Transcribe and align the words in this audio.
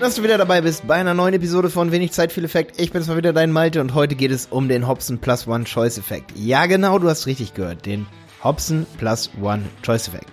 dass 0.00 0.14
du 0.14 0.22
wieder 0.22 0.38
dabei 0.38 0.60
bist 0.60 0.86
bei 0.86 0.94
einer 0.94 1.12
neuen 1.12 1.34
Episode 1.34 1.70
von 1.70 1.90
Wenig 1.90 2.12
Zeit, 2.12 2.30
viel 2.30 2.44
Effekt. 2.44 2.80
Ich 2.80 2.92
bin's 2.92 3.08
mal 3.08 3.16
wieder, 3.16 3.32
dein 3.32 3.50
Malte, 3.50 3.80
und 3.80 3.94
heute 3.94 4.14
geht 4.14 4.30
es 4.30 4.46
um 4.46 4.68
den 4.68 4.86
Hobson 4.86 5.18
Plus 5.18 5.48
One 5.48 5.64
Choice 5.64 5.98
Effekt. 5.98 6.32
Ja, 6.36 6.66
genau, 6.66 7.00
du 7.00 7.08
hast 7.08 7.26
richtig 7.26 7.54
gehört, 7.54 7.84
den 7.84 8.06
Hobson 8.44 8.86
Plus 8.98 9.28
One 9.42 9.64
Choice 9.82 10.06
Effekt. 10.06 10.30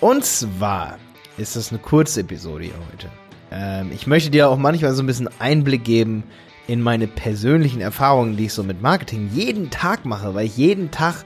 Und 0.00 0.24
zwar 0.24 0.98
ist 1.36 1.56
das 1.56 1.70
eine 1.70 1.80
kurze 1.80 2.20
Episode 2.20 2.64
hier 2.64 2.74
heute. 2.92 3.08
Ähm, 3.50 3.90
ich 3.92 4.06
möchte 4.06 4.30
dir 4.30 4.48
auch 4.48 4.56
manchmal 4.56 4.92
so 4.94 5.02
ein 5.02 5.06
bisschen 5.06 5.28
Einblick 5.40 5.82
geben 5.82 6.22
in 6.68 6.80
meine 6.80 7.08
persönlichen 7.08 7.80
Erfahrungen, 7.80 8.36
die 8.36 8.46
ich 8.46 8.52
so 8.52 8.62
mit 8.62 8.82
Marketing 8.82 9.30
jeden 9.34 9.70
Tag 9.70 10.04
mache, 10.04 10.34
weil 10.36 10.46
ich 10.46 10.56
jeden 10.56 10.92
Tag 10.92 11.24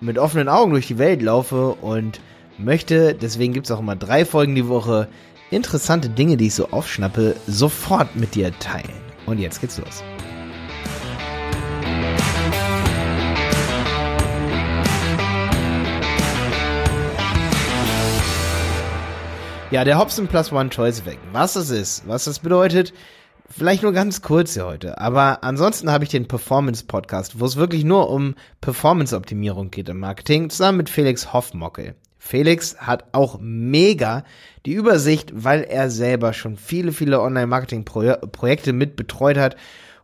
mit 0.00 0.18
offenen 0.18 0.50
Augen 0.50 0.72
durch 0.72 0.88
die 0.88 0.98
Welt 0.98 1.22
laufe 1.22 1.70
und 1.72 2.20
möchte, 2.58 3.14
deswegen 3.14 3.54
gibt's 3.54 3.70
auch 3.70 3.80
immer 3.80 3.96
drei 3.96 4.26
Folgen 4.26 4.54
die 4.54 4.68
Woche, 4.68 5.08
interessante 5.54 6.08
Dinge, 6.08 6.36
die 6.36 6.48
ich 6.48 6.54
so 6.54 6.68
aufschnappe, 6.70 7.36
sofort 7.46 8.16
mit 8.16 8.34
dir 8.34 8.52
teilen. 8.58 8.92
Und 9.26 9.38
jetzt 9.38 9.60
geht's 9.60 9.78
los. 9.78 10.02
Ja, 19.70 19.82
der 19.82 19.98
Hobson 19.98 20.28
Plus 20.28 20.52
One 20.52 20.70
Choice 20.70 21.00
Effect. 21.00 21.18
Was 21.32 21.54
das 21.54 21.70
ist, 21.70 22.06
was 22.06 22.24
das 22.24 22.38
bedeutet, 22.38 22.92
vielleicht 23.48 23.82
nur 23.82 23.92
ganz 23.92 24.22
kurz 24.22 24.54
hier 24.54 24.66
heute. 24.66 24.98
Aber 24.98 25.42
ansonsten 25.42 25.90
habe 25.90 26.04
ich 26.04 26.10
den 26.10 26.28
Performance 26.28 26.84
Podcast, 26.84 27.40
wo 27.40 27.44
es 27.44 27.56
wirklich 27.56 27.82
nur 27.82 28.08
um 28.08 28.36
Performance 28.60 29.16
Optimierung 29.16 29.70
geht 29.70 29.88
im 29.88 29.98
Marketing, 29.98 30.48
zusammen 30.48 30.78
mit 30.78 30.90
Felix 30.90 31.32
Hoffmockel. 31.32 31.96
Felix 32.26 32.78
hat 32.78 33.04
auch 33.12 33.38
mega 33.38 34.24
die 34.64 34.72
Übersicht, 34.72 35.30
weil 35.34 35.60
er 35.62 35.90
selber 35.90 36.32
schon 36.32 36.56
viele, 36.56 36.92
viele 36.92 37.20
Online-Marketing-Projekte 37.20 38.72
mit 38.72 38.96
betreut 38.96 39.36
hat 39.36 39.56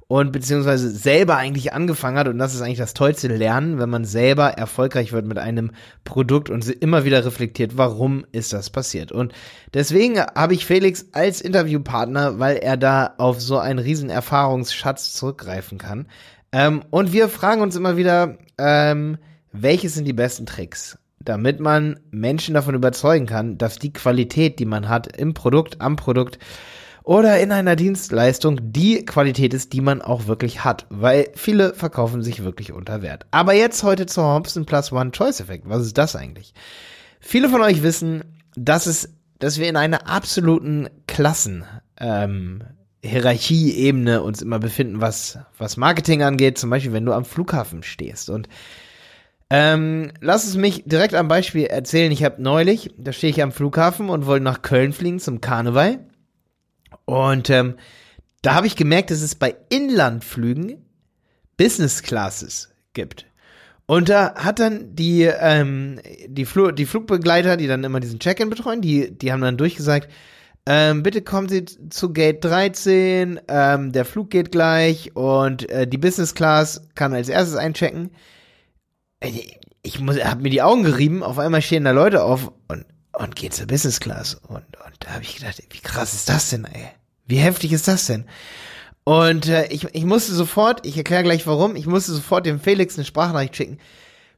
und 0.07 0.31
beziehungsweise 0.31 0.91
selber 0.91 1.39
eigentlich 1.39 1.73
angefangen 1.73 2.19
hat. 2.19 2.29
Und 2.29 2.37
das 2.37 2.55
ist 2.55 2.61
eigentlich 2.61 2.77
das 2.77 2.93
tollste 2.93 3.29
Lernen, 3.29 3.79
wenn 3.79 3.89
man 3.89 4.05
selber 4.05 4.51
erfolgreich 4.51 5.12
wird 5.12 5.25
mit 5.25 5.39
einem 5.39 5.71
Produkt 6.05 6.51
und 6.51 6.69
immer 6.69 7.07
wieder 7.07 7.25
reflektiert, 7.25 7.79
warum 7.79 8.27
ist 8.33 8.53
das 8.53 8.69
passiert. 8.69 9.12
Und 9.12 9.33
deswegen 9.73 10.21
habe 10.21 10.53
ich 10.53 10.67
Felix 10.67 11.07
als 11.12 11.41
Interviewpartner, 11.41 12.39
weil 12.39 12.59
er 12.59 12.77
da 12.77 13.15
auf 13.17 13.41
so 13.41 13.57
einen 13.57 13.79
riesen 13.79 14.11
Erfahrungsschatz 14.11 15.15
zurückgreifen 15.15 15.79
kann. 15.79 16.07
Ähm, 16.53 16.83
und 16.91 17.15
wir 17.15 17.31
fragen 17.31 17.62
uns 17.62 17.77
immer 17.77 17.97
wieder, 17.97 18.37
ähm, 18.59 19.17
welche 19.53 19.89
sind 19.89 20.05
die 20.05 20.12
besten 20.12 20.45
Tricks? 20.45 20.99
Damit 21.25 21.61
man 21.61 22.01
Menschen 22.11 22.55
davon 22.55 22.75
überzeugen 22.75 23.27
kann, 23.27 23.59
dass 23.59 23.79
die 23.79 23.93
Qualität, 23.93 24.59
die 24.59 24.65
man 24.65 24.89
hat 24.89 25.17
im 25.17 25.35
Produkt, 25.35 25.81
am 25.81 25.97
Produkt 25.97 26.39
oder 27.03 27.41
in 27.41 27.53
einer 27.53 27.77
Dienstleistung 27.77 28.59
die 28.73 29.05
Qualität 29.05 29.53
ist, 29.53 29.73
die 29.73 29.81
man 29.81 30.01
auch 30.01 30.27
wirklich 30.27 30.65
hat, 30.65 30.87
weil 30.89 31.29
viele 31.35 31.75
verkaufen 31.75 32.23
sich 32.23 32.43
wirklich 32.43 32.73
unter 32.73 33.03
Wert. 33.03 33.27
Aber 33.31 33.53
jetzt 33.53 33.83
heute 33.83 34.07
zur 34.07 34.25
Hobson 34.25 34.65
Plus 34.65 34.93
One 34.93 35.11
Choice 35.11 35.41
Effect. 35.41 35.69
Was 35.69 35.85
ist 35.85 35.99
das 35.99 36.17
eigentlich? 36.17 36.55
Viele 37.21 37.49
von 37.49 37.61
euch 37.61 37.83
wissen, 37.83 38.25
dass 38.57 38.87
es, 38.87 39.11
dass 39.39 39.59
wir 39.59 39.69
in 39.69 39.77
einer 39.77 40.09
absoluten 40.09 40.89
Klassen 41.07 41.65
ähm, 41.99 42.62
Hierarchieebene 43.03 44.23
uns 44.23 44.43
immer 44.43 44.59
befinden, 44.59 45.01
was 45.01 45.39
was 45.57 45.77
Marketing 45.77 46.23
angeht. 46.23 46.59
Zum 46.59 46.71
Beispiel, 46.71 46.93
wenn 46.93 47.07
du 47.07 47.12
am 47.12 47.25
Flughafen 47.25 47.83
stehst 47.83 48.29
und 48.29 48.49
ähm, 49.51 50.12
lass 50.20 50.47
es 50.47 50.56
mich 50.56 50.84
direkt 50.87 51.15
am 51.15 51.27
Beispiel 51.27 51.65
erzählen. 51.65 52.12
Ich 52.12 52.23
habe 52.23 52.41
neulich, 52.41 52.95
da 52.97 53.12
stehe 53.12 53.33
ich 53.33 53.43
am 53.43 53.51
Flughafen 53.51 54.09
und 54.09 54.27
wollte 54.27 54.45
nach 54.45 54.62
Köln 54.62 54.93
fliegen 54.93 55.19
zum 55.19 55.41
Karneval. 55.41 55.98
Und 57.05 57.51
ähm, 57.51 57.75
da 58.43 58.55
habe 58.55 58.69
ich 58.69 58.77
gemerkt, 58.77 59.11
dass 59.11 59.23
es 59.23 59.34
bei 59.34 59.56
Inlandflügen 59.69 60.84
Business 61.56 62.03
Classes 62.03 62.71
gibt. 62.95 63.27
Und 63.87 64.09
da 64.09 64.37
hat 64.37 64.61
dann 64.61 64.94
die, 64.94 65.25
ähm, 65.25 66.00
die, 66.28 66.44
Fl 66.44 66.72
die 66.72 66.87
Flugbegleiter, 66.87 67.56
die 67.56 67.67
dann 67.67 67.82
immer 67.82 67.99
diesen 67.99 68.21
Check-in 68.21 68.49
betreuen, 68.49 68.81
die, 68.81 69.11
die 69.11 69.32
haben 69.32 69.41
dann 69.41 69.56
durchgesagt, 69.56 70.09
ähm, 70.65 71.03
bitte 71.03 71.22
kommen 71.22 71.49
Sie 71.49 71.65
zu 71.65 72.12
Gate 72.12 72.44
13, 72.44 73.41
ähm, 73.49 73.91
der 73.91 74.05
Flug 74.05 74.31
geht 74.31 74.53
gleich 74.53 75.17
und 75.17 75.69
äh, 75.71 75.88
die 75.88 75.99
Business 75.99 76.37
Class 76.37 76.88
kann 76.94 77.15
als 77.15 77.28
erstes 77.28 77.56
einchecken 77.56 78.11
ich 79.82 80.00
muss, 80.00 80.16
hab 80.16 80.41
mir 80.41 80.50
die 80.50 80.62
Augen 80.62 80.82
gerieben, 80.82 81.22
auf 81.22 81.38
einmal 81.38 81.62
stehen 81.62 81.84
da 81.84 81.91
Leute 81.91 82.22
auf 82.22 82.53
und, 82.69 82.84
und 83.12 83.36
gehen 83.36 83.53
zur 83.53 83.66
Business 83.66 84.00
Class. 84.00 84.34
Und, 84.34 84.56
und 84.56 84.94
da 85.00 85.10
habe 85.10 85.22
ich 85.22 85.36
gedacht, 85.36 85.62
wie 85.70 85.81
krass 85.81 86.14
ist 86.14 86.28
das 86.28 86.50
denn, 86.50 86.64
ey? 86.64 86.88
Wie 87.26 87.36
heftig 87.36 87.72
ist 87.72 87.88
das 87.88 88.06
denn? 88.06 88.25
Und 89.04 89.48
äh, 89.48 89.66
ich, 89.69 89.86
ich 89.92 90.04
musste 90.04 90.32
sofort, 90.34 90.86
ich 90.86 90.97
erkläre 90.97 91.22
gleich 91.22 91.47
warum, 91.47 91.76
ich 91.76 91.86
musste 91.86 92.12
sofort 92.12 92.47
dem 92.47 92.60
Felix 92.60 92.97
eine 92.97 93.04
Sprachnachricht 93.04 93.56
schicken. 93.56 93.78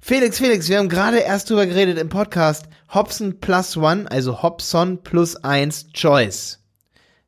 Felix, 0.00 0.38
Felix, 0.38 0.68
wir 0.68 0.78
haben 0.78 0.88
gerade 0.88 1.18
erst 1.18 1.48
drüber 1.48 1.66
geredet 1.66 1.98
im 1.98 2.08
Podcast. 2.08 2.66
Hobson 2.92 3.40
plus 3.40 3.76
one, 3.76 4.10
also 4.10 4.42
Hobson 4.42 5.02
plus 5.02 5.36
eins 5.36 5.92
Choice 5.92 6.58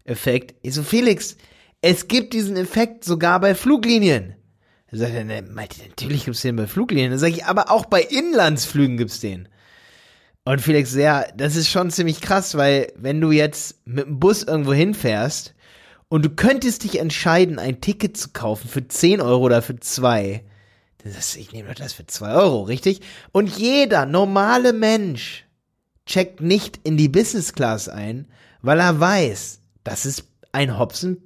Effekt. 0.04 0.54
Ich 0.62 0.74
so, 0.74 0.82
Felix, 0.82 1.36
es 1.80 2.08
gibt 2.08 2.32
diesen 2.32 2.56
Effekt 2.56 3.04
sogar 3.04 3.40
bei 3.40 3.54
Fluglinien. 3.54 4.34
Da 4.94 5.00
sagt 5.00 5.14
er, 5.14 5.24
ne, 5.24 5.42
natürlich 5.42 6.24
gibt's 6.24 6.42
den 6.42 6.54
bei 6.54 6.68
Fluglinien. 6.68 7.10
Dann 7.10 7.18
sage 7.18 7.32
ich, 7.32 7.46
aber 7.46 7.72
auch 7.72 7.86
bei 7.86 8.00
Inlandsflügen 8.00 8.96
gibt's 8.96 9.18
den. 9.18 9.48
Und 10.44 10.60
Felix, 10.60 10.94
ja, 10.94 11.24
das 11.36 11.56
ist 11.56 11.68
schon 11.68 11.90
ziemlich 11.90 12.20
krass, 12.20 12.56
weil 12.56 12.92
wenn 12.94 13.20
du 13.20 13.32
jetzt 13.32 13.84
mit 13.86 14.06
dem 14.06 14.20
Bus 14.20 14.44
irgendwo 14.44 14.72
hinfährst 14.72 15.52
und 16.08 16.24
du 16.24 16.30
könntest 16.30 16.84
dich 16.84 17.00
entscheiden, 17.00 17.58
ein 17.58 17.80
Ticket 17.80 18.16
zu 18.16 18.28
kaufen 18.28 18.68
für 18.68 18.86
10 18.86 19.20
Euro 19.20 19.42
oder 19.42 19.62
für 19.62 19.80
2, 19.80 20.44
das, 21.02 21.34
ich 21.34 21.50
nehme 21.50 21.70
doch 21.70 21.74
das 21.74 21.92
für 21.92 22.06
2 22.06 22.32
Euro, 22.32 22.62
richtig? 22.62 23.00
Und 23.32 23.48
jeder 23.48 24.06
normale 24.06 24.72
Mensch 24.72 25.44
checkt 26.06 26.40
nicht 26.40 26.78
in 26.84 26.96
die 26.96 27.08
Business 27.08 27.52
Class 27.52 27.88
ein, 27.88 28.28
weil 28.62 28.78
er 28.78 29.00
weiß, 29.00 29.60
das 29.82 30.06
ist 30.06 30.22
ein 30.52 30.78
Hobson 30.78 31.16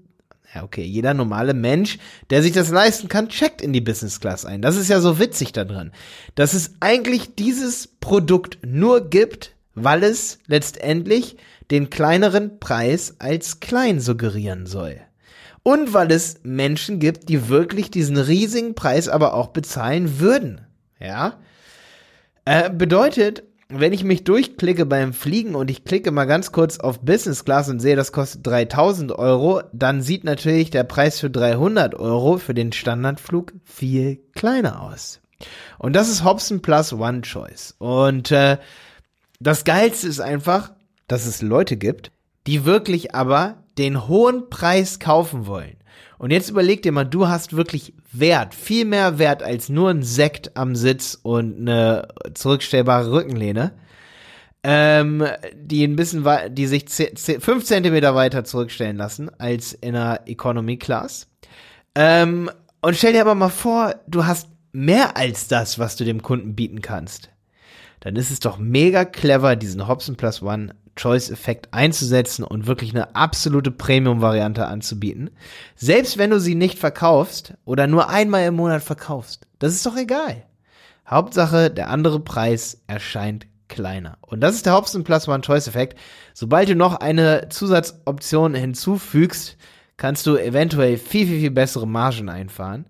ja, 0.58 0.64
okay, 0.64 0.82
jeder 0.82 1.14
normale 1.14 1.54
Mensch, 1.54 1.98
der 2.30 2.42
sich 2.42 2.52
das 2.52 2.70
leisten 2.70 3.08
kann, 3.08 3.28
checkt 3.28 3.62
in 3.62 3.72
die 3.72 3.80
Business 3.80 4.20
Class 4.20 4.44
ein. 4.44 4.60
Das 4.60 4.76
ist 4.76 4.88
ja 4.88 5.00
so 5.00 5.18
witzig 5.18 5.52
da 5.52 5.64
drin. 5.64 5.92
Dass 6.34 6.52
es 6.52 6.74
eigentlich 6.80 7.36
dieses 7.36 7.86
Produkt 7.86 8.58
nur 8.66 9.08
gibt, 9.08 9.54
weil 9.74 10.02
es 10.02 10.38
letztendlich 10.46 11.36
den 11.70 11.90
kleineren 11.90 12.58
Preis 12.58 13.16
als 13.20 13.60
klein 13.60 14.00
suggerieren 14.00 14.66
soll. 14.66 15.00
Und 15.62 15.92
weil 15.92 16.10
es 16.10 16.40
Menschen 16.42 16.98
gibt, 16.98 17.28
die 17.28 17.48
wirklich 17.48 17.90
diesen 17.90 18.16
riesigen 18.16 18.74
Preis 18.74 19.08
aber 19.08 19.34
auch 19.34 19.48
bezahlen 19.48 20.18
würden. 20.18 20.62
Ja? 20.98 21.38
Äh, 22.44 22.70
bedeutet, 22.70 23.44
wenn 23.70 23.92
ich 23.92 24.02
mich 24.02 24.24
durchklicke 24.24 24.86
beim 24.86 25.12
Fliegen 25.12 25.54
und 25.54 25.70
ich 25.70 25.84
klicke 25.84 26.10
mal 26.10 26.24
ganz 26.24 26.52
kurz 26.52 26.78
auf 26.78 27.00
Business 27.00 27.44
Class 27.44 27.68
und 27.68 27.80
sehe, 27.80 27.96
das 27.96 28.12
kostet 28.12 28.46
3000 28.46 29.12
Euro, 29.12 29.62
dann 29.72 30.00
sieht 30.00 30.24
natürlich 30.24 30.70
der 30.70 30.84
Preis 30.84 31.20
für 31.20 31.28
300 31.28 31.94
Euro 31.94 32.38
für 32.38 32.54
den 32.54 32.72
Standardflug 32.72 33.52
viel 33.64 34.20
kleiner 34.34 34.82
aus. 34.82 35.20
Und 35.78 35.94
das 35.94 36.08
ist 36.08 36.24
Hobson 36.24 36.62
Plus 36.62 36.92
One 36.92 37.20
Choice. 37.20 37.74
Und 37.78 38.30
äh, 38.30 38.56
das 39.38 39.64
Geilste 39.64 40.08
ist 40.08 40.20
einfach, 40.20 40.72
dass 41.06 41.26
es 41.26 41.42
Leute 41.42 41.76
gibt, 41.76 42.10
die 42.46 42.64
wirklich 42.64 43.14
aber 43.14 43.64
den 43.76 44.08
hohen 44.08 44.48
Preis 44.48 44.98
kaufen 44.98 45.46
wollen. 45.46 45.77
Und 46.18 46.32
jetzt 46.32 46.50
überleg 46.50 46.82
dir 46.82 46.92
mal, 46.92 47.04
du 47.04 47.28
hast 47.28 47.56
wirklich 47.56 47.94
Wert, 48.12 48.54
viel 48.54 48.84
mehr 48.84 49.18
Wert 49.18 49.42
als 49.42 49.68
nur 49.68 49.90
ein 49.90 50.02
Sekt 50.02 50.56
am 50.56 50.74
Sitz 50.74 51.18
und 51.22 51.60
eine 51.60 52.08
zurückstellbare 52.34 53.12
Rückenlehne, 53.12 53.72
ähm, 54.64 55.24
die 55.54 55.84
ein 55.84 55.94
bisschen, 55.94 56.26
die 56.50 56.66
sich 56.66 56.86
fünf 57.38 57.64
Zentimeter 57.64 58.16
weiter 58.16 58.44
zurückstellen 58.44 58.96
lassen 58.96 59.30
als 59.38 59.72
in 59.72 59.94
einer 59.94 60.26
Economy 60.26 60.76
Class. 60.76 61.28
Ähm, 61.94 62.50
und 62.80 62.96
stell 62.96 63.12
dir 63.12 63.20
aber 63.20 63.36
mal 63.36 63.48
vor, 63.48 63.94
du 64.08 64.26
hast 64.26 64.48
mehr 64.72 65.16
als 65.16 65.46
das, 65.46 65.78
was 65.78 65.96
du 65.96 66.04
dem 66.04 66.22
Kunden 66.22 66.54
bieten 66.54 66.82
kannst. 66.82 67.30
Dann 68.00 68.16
ist 68.16 68.30
es 68.30 68.40
doch 68.40 68.58
mega 68.58 69.04
clever, 69.04 69.56
diesen 69.56 69.88
Hobson 69.88 70.16
Plus 70.16 70.42
One 70.42 70.74
Choice-Effekt 70.96 71.68
einzusetzen 71.72 72.44
und 72.44 72.66
wirklich 72.66 72.90
eine 72.90 73.14
absolute 73.14 73.70
Premium-Variante 73.70 74.66
anzubieten. 74.66 75.30
Selbst 75.76 76.18
wenn 76.18 76.30
du 76.30 76.40
sie 76.40 76.54
nicht 76.54 76.78
verkaufst 76.78 77.54
oder 77.64 77.86
nur 77.86 78.08
einmal 78.08 78.46
im 78.46 78.56
Monat 78.56 78.82
verkaufst. 78.82 79.46
Das 79.58 79.72
ist 79.72 79.86
doch 79.86 79.96
egal. 79.96 80.44
Hauptsache, 81.08 81.70
der 81.70 81.88
andere 81.88 82.20
Preis 82.20 82.82
erscheint 82.86 83.46
kleiner. 83.68 84.18
Und 84.20 84.40
das 84.40 84.56
ist 84.56 84.66
der 84.66 84.74
Hobson 84.74 85.04
Plus 85.04 85.28
One 85.28 85.42
Choice 85.42 85.68
Effekt. 85.68 85.98
Sobald 86.34 86.68
du 86.68 86.74
noch 86.74 86.96
eine 86.96 87.48
Zusatzoption 87.48 88.54
hinzufügst, 88.54 89.56
kannst 89.96 90.26
du 90.26 90.36
eventuell 90.36 90.96
viel, 90.96 91.26
viel, 91.26 91.40
viel 91.40 91.50
bessere 91.50 91.86
Margen 91.86 92.28
einfahren. 92.28 92.86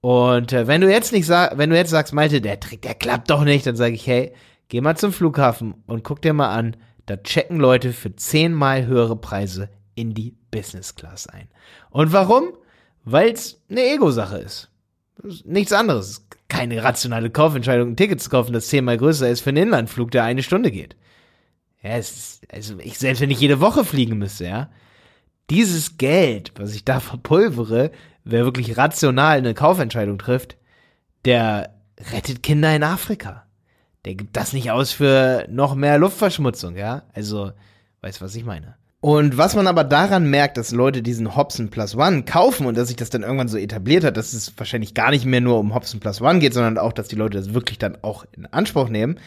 Und 0.00 0.52
äh, 0.52 0.66
wenn 0.66 0.80
du 0.80 0.90
jetzt 0.90 1.12
nicht 1.12 1.26
sagst, 1.26 1.58
wenn 1.58 1.70
du 1.70 1.76
jetzt 1.76 1.90
sagst, 1.90 2.14
Malte, 2.14 2.40
der 2.40 2.60
Trick, 2.60 2.82
der 2.82 2.94
klappt 2.94 3.30
doch 3.30 3.44
nicht, 3.44 3.66
dann 3.66 3.76
sage 3.76 3.94
ich, 3.94 4.06
hey, 4.06 4.32
geh 4.70 4.80
mal 4.80 4.96
zum 4.96 5.12
Flughafen 5.12 5.74
und 5.86 6.04
guck 6.04 6.22
dir 6.22 6.32
mal 6.32 6.54
an, 6.54 6.76
da 7.04 7.18
checken 7.18 7.58
Leute 7.58 7.92
für 7.92 8.16
zehnmal 8.16 8.86
höhere 8.86 9.16
Preise 9.16 9.68
in 9.94 10.14
die 10.14 10.34
Business 10.50 10.94
Class 10.94 11.26
ein. 11.26 11.48
Und 11.90 12.12
warum? 12.12 12.54
Weil 13.04 13.32
es 13.32 13.60
eine 13.68 13.82
Ego-Sache 13.82 14.38
ist. 14.38 14.70
Nichts 15.44 15.72
anderes. 15.72 16.26
Keine 16.48 16.82
rationale 16.82 17.30
Kaufentscheidung, 17.30 17.90
ein 17.90 17.96
Ticket 17.96 18.22
zu 18.22 18.30
kaufen, 18.30 18.52
das 18.52 18.68
zehnmal 18.68 18.96
größer 18.96 19.28
ist 19.28 19.40
für 19.40 19.50
einen 19.50 19.64
Inlandflug, 19.64 20.10
der 20.10 20.24
eine 20.24 20.42
Stunde 20.42 20.70
geht. 20.70 20.96
Ja, 21.82 21.90
es 21.96 22.10
ist, 22.10 22.52
also 22.52 22.78
ich, 22.78 22.98
selbst 22.98 23.20
wenn 23.20 23.30
ich 23.30 23.40
jede 23.40 23.60
Woche 23.60 23.84
fliegen 23.84 24.18
müsste, 24.18 24.46
ja. 24.46 24.70
Dieses 25.50 25.98
Geld, 25.98 26.52
was 26.56 26.74
ich 26.74 26.84
da 26.84 27.00
verpulvere, 27.00 27.90
wer 28.24 28.44
wirklich 28.44 28.76
rational 28.76 29.38
eine 29.38 29.54
Kaufentscheidung 29.54 30.18
trifft, 30.18 30.56
der 31.24 31.74
rettet 32.12 32.42
Kinder 32.42 32.74
in 32.74 32.84
Afrika. 32.84 33.49
Der 34.04 34.14
gibt 34.14 34.36
das 34.36 34.52
nicht 34.52 34.70
aus 34.70 34.92
für 34.92 35.46
noch 35.50 35.74
mehr 35.74 35.98
Luftverschmutzung, 35.98 36.76
ja? 36.76 37.02
Also, 37.12 37.52
weißt 38.00 38.22
was 38.22 38.34
ich 38.34 38.44
meine? 38.44 38.76
Und 39.00 39.38
was 39.38 39.54
man 39.56 39.66
aber 39.66 39.82
daran 39.82 40.28
merkt, 40.28 40.58
dass 40.58 40.72
Leute 40.72 41.02
diesen 41.02 41.34
Hobson 41.34 41.70
Plus 41.70 41.96
One 41.96 42.22
kaufen 42.24 42.66
und 42.66 42.76
dass 42.76 42.88
sich 42.88 42.98
das 42.98 43.08
dann 43.08 43.22
irgendwann 43.22 43.48
so 43.48 43.56
etabliert 43.56 44.04
hat, 44.04 44.18
dass 44.18 44.34
es 44.34 44.52
wahrscheinlich 44.58 44.92
gar 44.92 45.10
nicht 45.10 45.24
mehr 45.24 45.40
nur 45.40 45.58
um 45.58 45.74
Hobson 45.74 46.00
Plus 46.00 46.20
One 46.20 46.38
geht, 46.38 46.52
sondern 46.52 46.76
auch, 46.76 46.92
dass 46.92 47.08
die 47.08 47.16
Leute 47.16 47.38
das 47.38 47.54
wirklich 47.54 47.78
dann 47.78 47.96
auch 48.02 48.26
in 48.32 48.44
Anspruch 48.46 48.90
nehmen, 48.90 49.18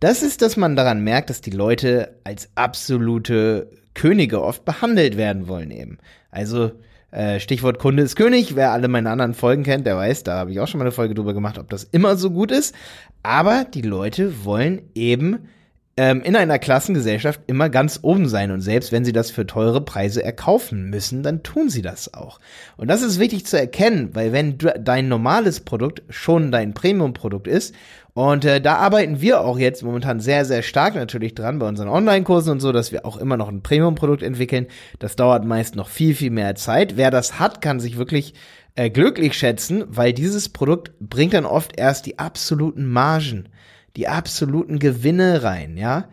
das 0.00 0.22
ist, 0.22 0.40
dass 0.40 0.56
man 0.56 0.74
daran 0.74 1.04
merkt, 1.04 1.28
dass 1.28 1.42
die 1.42 1.50
Leute 1.50 2.16
als 2.24 2.48
absolute 2.54 3.70
Könige 3.92 4.42
oft 4.42 4.64
behandelt 4.64 5.18
werden 5.18 5.48
wollen 5.48 5.70
eben. 5.70 5.98
Also 6.30 6.72
äh, 7.10 7.40
Stichwort 7.40 7.78
Kunde 7.78 8.02
ist 8.02 8.16
König. 8.16 8.56
Wer 8.56 8.72
alle 8.72 8.88
meine 8.88 9.10
anderen 9.10 9.34
Folgen 9.34 9.62
kennt, 9.62 9.86
der 9.86 9.96
weiß, 9.96 10.22
da 10.24 10.38
habe 10.38 10.52
ich 10.52 10.60
auch 10.60 10.68
schon 10.68 10.78
mal 10.78 10.84
eine 10.84 10.92
Folge 10.92 11.14
drüber 11.14 11.34
gemacht, 11.34 11.58
ob 11.58 11.68
das 11.70 11.84
immer 11.84 12.16
so 12.16 12.30
gut 12.30 12.50
ist. 12.50 12.74
Aber 13.22 13.64
die 13.64 13.82
Leute 13.82 14.44
wollen 14.44 14.82
eben 14.94 15.48
ähm, 15.96 16.22
in 16.22 16.36
einer 16.36 16.58
Klassengesellschaft 16.58 17.40
immer 17.46 17.68
ganz 17.68 17.98
oben 18.02 18.28
sein. 18.28 18.50
Und 18.50 18.60
selbst 18.60 18.92
wenn 18.92 19.04
sie 19.04 19.12
das 19.12 19.30
für 19.30 19.46
teure 19.46 19.80
Preise 19.80 20.22
erkaufen 20.22 20.88
müssen, 20.88 21.22
dann 21.22 21.42
tun 21.42 21.68
sie 21.68 21.82
das 21.82 22.14
auch. 22.14 22.38
Und 22.76 22.88
das 22.88 23.02
ist 23.02 23.18
wichtig 23.18 23.46
zu 23.46 23.58
erkennen, 23.58 24.10
weil 24.14 24.32
wenn 24.32 24.56
dein 24.58 25.08
normales 25.08 25.60
Produkt 25.60 26.02
schon 26.08 26.52
dein 26.52 26.74
Premium-Produkt 26.74 27.48
ist, 27.48 27.74
und 28.12 28.44
äh, 28.44 28.60
da 28.60 28.76
arbeiten 28.76 29.20
wir 29.20 29.40
auch 29.40 29.58
jetzt 29.58 29.84
momentan 29.84 30.18
sehr, 30.18 30.44
sehr 30.44 30.62
stark 30.62 30.96
natürlich 30.96 31.34
dran 31.34 31.60
bei 31.60 31.68
unseren 31.68 31.88
Online-Kursen 31.88 32.52
und 32.52 32.60
so, 32.60 32.72
dass 32.72 32.90
wir 32.90 33.06
auch 33.06 33.16
immer 33.16 33.36
noch 33.36 33.48
ein 33.48 33.62
Premium-Produkt 33.62 34.22
entwickeln. 34.22 34.66
Das 34.98 35.14
dauert 35.14 35.44
meist 35.44 35.76
noch 35.76 35.88
viel, 35.88 36.14
viel 36.14 36.30
mehr 36.30 36.56
Zeit. 36.56 36.96
Wer 36.96 37.12
das 37.12 37.38
hat, 37.38 37.62
kann 37.62 37.78
sich 37.78 37.98
wirklich 37.98 38.34
äh, 38.74 38.90
glücklich 38.90 39.34
schätzen, 39.34 39.84
weil 39.88 40.12
dieses 40.12 40.48
Produkt 40.48 40.92
bringt 40.98 41.34
dann 41.34 41.46
oft 41.46 41.78
erst 41.78 42.06
die 42.06 42.18
absoluten 42.18 42.86
Margen 42.86 43.48
die 43.96 44.08
absoluten 44.08 44.78
Gewinne 44.78 45.42
rein, 45.42 45.76
ja. 45.76 46.08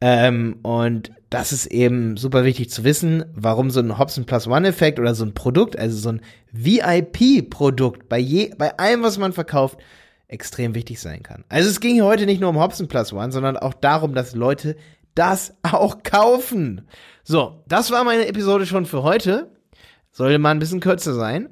Ähm, 0.00 0.58
und 0.62 1.12
das 1.28 1.52
ist 1.52 1.66
eben 1.66 2.16
super 2.16 2.44
wichtig 2.44 2.70
zu 2.70 2.84
wissen, 2.84 3.24
warum 3.34 3.70
so 3.70 3.80
ein 3.80 3.98
Hobson 3.98 4.24
Plus 4.24 4.46
One 4.46 4.66
Effekt 4.66 4.98
oder 4.98 5.14
so 5.14 5.24
ein 5.24 5.34
Produkt, 5.34 5.78
also 5.78 5.96
so 5.96 6.10
ein 6.10 6.22
VIP-Produkt 6.52 8.08
bei 8.08 8.18
je, 8.18 8.52
bei 8.56 8.76
allem, 8.78 9.02
was 9.02 9.18
man 9.18 9.32
verkauft, 9.32 9.78
extrem 10.26 10.74
wichtig 10.74 11.00
sein 11.00 11.22
kann. 11.22 11.44
Also 11.48 11.68
es 11.68 11.80
ging 11.80 12.02
heute 12.02 12.26
nicht 12.26 12.40
nur 12.40 12.50
um 12.50 12.58
Hobson 12.58 12.88
Plus 12.88 13.12
One, 13.12 13.30
sondern 13.30 13.56
auch 13.56 13.74
darum, 13.74 14.14
dass 14.14 14.34
Leute 14.34 14.76
das 15.14 15.54
auch 15.62 16.02
kaufen. 16.02 16.88
So, 17.22 17.62
das 17.68 17.90
war 17.90 18.04
meine 18.04 18.26
Episode 18.26 18.66
schon 18.66 18.86
für 18.86 19.02
heute. 19.02 19.50
Sollte 20.12 20.38
mal 20.38 20.50
ein 20.50 20.58
bisschen 20.58 20.80
kürzer 20.80 21.14
sein. 21.14 21.48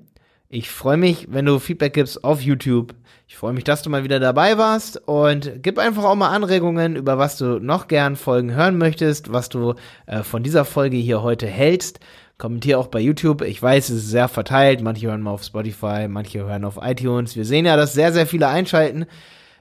Ich 0.50 0.70
freue 0.70 0.96
mich, 0.96 1.26
wenn 1.30 1.44
du 1.44 1.58
Feedback 1.58 1.92
gibst 1.92 2.24
auf 2.24 2.40
YouTube. 2.40 2.94
Ich 3.26 3.36
freue 3.36 3.52
mich, 3.52 3.64
dass 3.64 3.82
du 3.82 3.90
mal 3.90 4.02
wieder 4.02 4.18
dabei 4.18 4.56
warst 4.56 4.96
und 5.06 5.62
gib 5.62 5.78
einfach 5.78 6.04
auch 6.04 6.14
mal 6.14 6.30
Anregungen, 6.30 6.96
über 6.96 7.18
was 7.18 7.36
du 7.36 7.58
noch 7.58 7.86
gern 7.86 8.16
Folgen 8.16 8.54
hören 8.54 8.78
möchtest, 8.78 9.30
was 9.30 9.50
du 9.50 9.74
äh, 10.06 10.22
von 10.22 10.42
dieser 10.42 10.64
Folge 10.64 10.96
hier 10.96 11.20
heute 11.22 11.46
hältst. 11.46 12.00
Kommentier 12.38 12.78
auch 12.78 12.86
bei 12.86 13.00
YouTube. 13.00 13.42
Ich 13.42 13.62
weiß, 13.62 13.90
es 13.90 14.04
ist 14.04 14.10
sehr 14.10 14.28
verteilt. 14.28 14.80
Manche 14.80 15.08
hören 15.08 15.20
mal 15.20 15.32
auf 15.32 15.44
Spotify, 15.44 16.08
manche 16.08 16.38
hören 16.38 16.64
auf 16.64 16.78
iTunes. 16.80 17.36
Wir 17.36 17.44
sehen 17.44 17.66
ja, 17.66 17.76
dass 17.76 17.92
sehr, 17.92 18.14
sehr 18.14 18.26
viele 18.26 18.48
einschalten. 18.48 19.04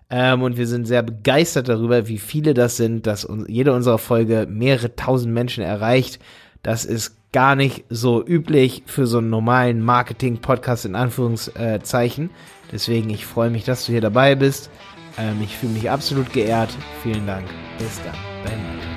Ähm, 0.09 0.41
und 0.41 0.55
wir 0.55 0.67
sind 0.67 0.85
sehr 0.85 1.03
begeistert 1.03 1.67
darüber, 1.67 2.07
wie 2.07 2.17
viele 2.17 2.53
das 2.53 2.77
sind, 2.77 3.05
dass 3.07 3.25
uns, 3.25 3.43
jede 3.49 3.73
unserer 3.73 3.97
Folge 3.97 4.47
mehrere 4.49 4.95
tausend 4.95 5.33
Menschen 5.33 5.65
erreicht. 5.65 6.19
Das 6.63 6.85
ist 6.85 7.17
gar 7.31 7.55
nicht 7.55 7.85
so 7.89 8.25
üblich 8.25 8.83
für 8.85 9.07
so 9.07 9.19
einen 9.19 9.29
normalen 9.29 9.81
Marketing-Podcast 9.81 10.85
in 10.85 10.95
Anführungszeichen. 10.95 12.29
Deswegen, 12.71 13.09
ich 13.09 13.25
freue 13.25 13.49
mich, 13.49 13.63
dass 13.63 13.85
du 13.85 13.91
hier 13.91 14.01
dabei 14.01 14.35
bist. 14.35 14.69
Ähm, 15.17 15.41
ich 15.41 15.57
fühle 15.57 15.73
mich 15.73 15.89
absolut 15.89 16.31
geehrt. 16.33 16.69
Vielen 17.03 17.27
Dank. 17.27 17.47
Bis 17.77 18.01
dann. 18.03 18.15
Dein. 18.43 18.96